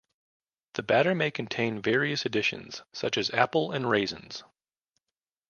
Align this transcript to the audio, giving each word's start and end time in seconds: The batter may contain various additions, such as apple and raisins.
The 0.73 0.81
batter 0.81 1.13
may 1.13 1.29
contain 1.29 1.79
various 1.79 2.25
additions, 2.25 2.81
such 2.91 3.19
as 3.19 3.29
apple 3.35 3.71
and 3.71 3.87
raisins. 3.87 4.43